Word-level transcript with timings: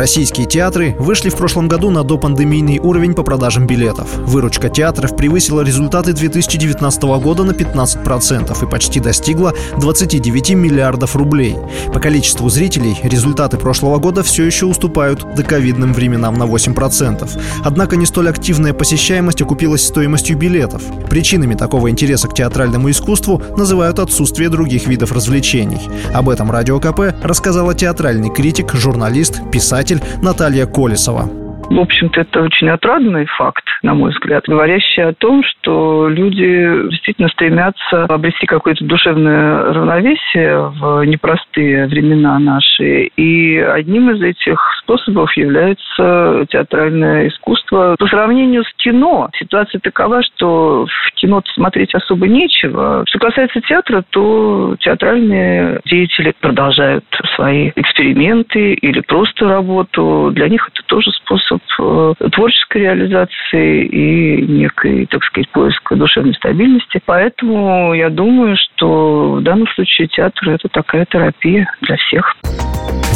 Российские 0.00 0.46
театры 0.46 0.96
вышли 0.98 1.28
в 1.28 1.36
прошлом 1.36 1.68
году 1.68 1.90
на 1.90 2.04
допандемийный 2.04 2.78
уровень 2.78 3.12
по 3.12 3.22
продажам 3.22 3.66
билетов. 3.66 4.08
Выручка 4.20 4.70
театров 4.70 5.14
превысила 5.14 5.60
результаты 5.60 6.14
2019 6.14 7.02
года 7.02 7.44
на 7.44 7.50
15% 7.50 8.64
и 8.64 8.70
почти 8.70 8.98
достигла 8.98 9.52
29 9.76 10.52
миллиардов 10.52 11.16
рублей. 11.16 11.54
По 11.92 12.00
количеству 12.00 12.48
зрителей 12.48 12.98
результаты 13.02 13.58
прошлого 13.58 13.98
года 13.98 14.22
все 14.22 14.46
еще 14.46 14.64
уступают 14.64 15.34
доковидным 15.34 15.92
временам 15.92 16.32
на 16.38 16.44
8%. 16.44 17.30
Однако 17.62 17.96
не 17.96 18.06
столь 18.06 18.30
активная 18.30 18.72
посещаемость 18.72 19.42
окупилась 19.42 19.86
стоимостью 19.86 20.38
билетов. 20.38 20.80
Причинами 21.10 21.54
такого 21.54 21.90
интереса 21.90 22.26
к 22.26 22.34
театральному 22.34 22.90
искусству 22.90 23.42
называют 23.54 23.98
отсутствие 23.98 24.48
других 24.48 24.86
видов 24.86 25.12
развлечений. 25.12 25.90
Об 26.14 26.30
этом 26.30 26.50
Радио 26.50 26.80
КП 26.80 27.14
рассказала 27.22 27.74
театральный 27.74 28.30
критик, 28.30 28.72
журналист, 28.72 29.42
писатель 29.52 29.89
писатель 29.90 30.02
Наталья 30.22 30.66
Колесова. 30.66 31.39
В 31.70 31.78
общем-то, 31.78 32.22
это 32.22 32.42
очень 32.42 32.68
отрадный 32.68 33.26
факт, 33.26 33.64
на 33.84 33.94
мой 33.94 34.10
взгляд, 34.10 34.42
говорящий 34.48 35.04
о 35.04 35.14
том, 35.14 35.44
что 35.44 36.08
люди 36.08 36.88
действительно 36.90 37.28
стремятся 37.28 38.06
обрести 38.06 38.44
какое-то 38.44 38.84
душевное 38.84 39.72
равновесие 39.72 40.72
в 40.80 41.04
непростые 41.04 41.86
времена 41.86 42.40
наши. 42.40 43.04
И 43.16 43.56
одним 43.56 44.10
из 44.10 44.20
этих 44.20 44.58
способов 44.82 45.32
является 45.36 46.44
театральное 46.50 47.28
искусство. 47.28 47.94
По 47.96 48.06
сравнению 48.08 48.64
с 48.64 48.72
кино, 48.74 49.30
ситуация 49.38 49.78
такова, 49.78 50.24
что 50.24 50.86
в 50.86 51.14
кино 51.14 51.40
смотреть 51.54 51.94
особо 51.94 52.26
нечего. 52.26 53.04
Что 53.06 53.20
касается 53.20 53.60
театра, 53.60 54.02
то 54.10 54.74
театральные 54.80 55.80
деятели 55.84 56.34
продолжают 56.40 57.04
свои 57.36 57.70
эксперименты 57.76 58.74
или 58.74 59.00
просто 59.02 59.48
работу. 59.48 60.32
Для 60.32 60.48
них 60.48 60.68
это 60.74 60.84
тоже 60.86 61.12
способ 61.12 61.59
способ 61.68 62.16
э, 62.20 62.28
творческой 62.30 62.82
реализации 62.82 63.86
и 63.86 64.42
некой, 64.46 65.06
так 65.06 65.24
сказать, 65.24 65.48
поиска 65.50 65.96
душевной 65.96 66.34
стабильности. 66.34 67.00
Поэтому 67.04 67.94
я 67.94 68.10
думаю, 68.10 68.56
что 68.56 69.34
в 69.34 69.42
данном 69.42 69.66
случае 69.68 70.08
театр– 70.08 70.48
это 70.50 70.68
такая 70.68 71.06
терапия 71.06 71.70
для 71.82 71.96
всех. 71.96 72.36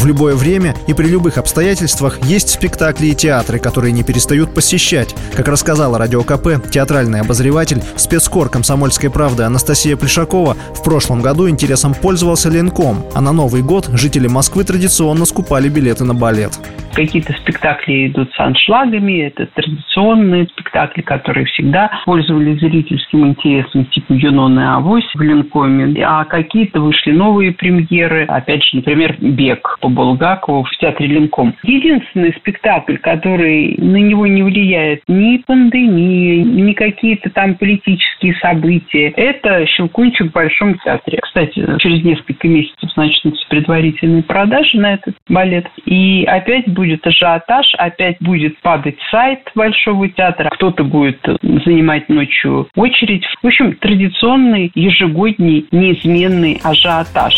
В 0.05 0.07
любое 0.07 0.35
время 0.35 0.75
и 0.87 0.93
при 0.93 1.07
любых 1.07 1.39
обстоятельствах 1.39 2.19
есть 2.25 2.51
спектакли 2.51 3.07
и 3.07 3.15
театры, 3.15 3.59
которые 3.59 3.91
не 3.91 4.03
перестают 4.03 4.55
посещать. 4.55 5.15
Как 5.35 5.49
рассказала 5.49 5.97
Радио 5.97 6.23
КП, 6.23 6.63
театральный 6.71 7.23
обозреватель, 7.23 7.81
спецкор 7.97 8.51
«Комсомольской 8.51 9.11
правды» 9.11 9.45
Анастасия 9.45 9.97
Плешакова 9.97 10.57
в 10.75 10.85
прошлом 10.85 11.23
году 11.23 11.49
интересом 11.49 11.95
пользовался 11.95 12.51
Ленком, 12.51 13.05
а 13.15 13.23
на 13.23 13.33
Новый 13.33 13.63
год 13.63 13.89
жители 13.95 14.29
Москвы 14.29 14.65
традиционно 14.65 15.25
скупали 15.25 15.71
билеты 15.71 16.05
на 16.05 16.13
балет. 16.13 16.53
Какие-то 16.93 17.33
спектакли 17.33 18.09
идут 18.09 18.31
с 18.37 18.41
аншлагами, 18.41 19.23
это 19.23 19.47
традиционные 19.47 20.47
спектакли, 20.47 21.03
которые 21.03 21.47
всегда 21.47 21.91
пользовались 22.05 22.61
зрительским 22.61 23.27
интересом, 23.29 23.87
типа 23.87 24.13
«Юнон 24.13 24.59
и 24.59 24.65
Авось» 24.65 25.09
в 25.15 25.21
Ленкоме, 25.21 26.05
а 26.05 26.25
какие-то 26.25 26.81
вышли 26.81 27.13
новые 27.13 27.53
премьеры, 27.53 28.25
опять 28.27 28.65
же, 28.65 28.77
например, 28.77 29.17
«Бег» 29.21 29.79
по 29.81 29.89
Булгакову 29.89 30.65
в 30.65 30.71
театре 30.79 31.09
Ленком. 31.09 31.55
Единственный 31.63 32.33
спектакль, 32.35 32.97
который 32.97 33.77
на 33.79 33.97
него 33.97 34.27
не 34.27 34.43
влияет 34.43 35.03
ни 35.09 35.39
пандемия, 35.39 36.45
ни 36.45 36.73
какие-то 36.73 37.31
там 37.31 37.55
политические 37.55 38.35
события, 38.37 39.09
это 39.11 39.67
«Щелкунчик 39.67 40.29
в 40.29 40.33
Большом 40.33 40.79
театре». 40.79 41.19
Кстати, 41.23 41.65
через 41.79 42.05
несколько 42.05 42.49
месяцев 42.49 42.91
начнутся 42.97 43.45
предварительные 43.49 44.23
продажи 44.23 44.79
на 44.79 44.95
этот 44.95 45.15
балет. 45.29 45.67
И 45.85 46.25
опять 46.25 46.69
будет 46.69 47.07
ажиотаж, 47.07 47.67
опять 47.79 48.17
будет 48.25 48.61
падать 48.61 48.97
сайт 49.11 49.41
Большого 49.55 50.09
театра, 50.09 50.51
кто-то 50.51 50.85
будет 50.85 51.21
занимать 51.43 52.09
ночью 52.09 52.69
очередь. 52.75 53.25
В 53.43 53.47
общем, 53.47 53.77
традиционный 53.77 54.73
ежегодный 54.75 55.67
неизменный 55.71 56.61
ажиотаж. 56.63 57.35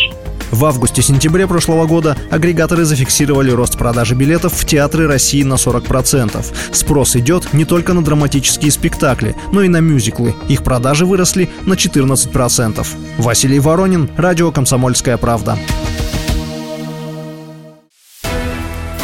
В 0.53 0.65
августе-сентябре 0.65 1.47
прошлого 1.47 1.87
года 1.87 2.17
агрегаторы 2.31 2.85
зафиксировали 2.85 3.51
рост 3.51 3.77
продажи 3.79 4.15
билетов 4.15 4.53
в 4.53 4.65
театры 4.65 5.07
России 5.07 5.43
на 5.43 5.55
40%. 5.55 6.73
Спрос 6.73 7.17
идет 7.17 7.53
не 7.53 7.65
только 7.65 7.93
на 7.93 8.03
драматические 8.03 8.71
спектакли, 8.71 9.35
но 9.53 9.63
и 9.63 9.69
на 9.69 9.81
мюзиклы. 9.81 10.35
Их 10.49 10.63
продажи 10.63 11.05
выросли 11.05 11.49
на 11.67 11.75
14%. 11.75 12.87
Василий 13.19 13.59
Воронин, 13.59 14.09
Радио 14.17 14.53
«Комсомольская 14.53 15.17
правда». 15.17 15.57